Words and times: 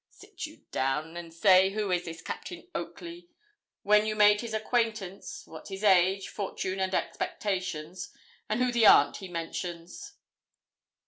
Sit 0.09 0.47
you 0.47 0.63
down, 0.71 1.15
and 1.15 1.31
say 1.31 1.69
who 1.73 1.91
is 1.91 2.05
this 2.05 2.23
Captain 2.23 2.67
Oakley, 2.73 3.29
when 3.83 4.07
you 4.07 4.15
made 4.15 4.41
his 4.41 4.55
acquaintance, 4.55 5.45
what 5.45 5.67
his 5.67 5.83
age, 5.83 6.27
fortune, 6.27 6.79
and 6.79 6.95
expectations, 6.95 8.09
and 8.49 8.59
who 8.61 8.71
the 8.71 8.87
aunt 8.87 9.17
he 9.17 9.27
mentions.' 9.27 10.13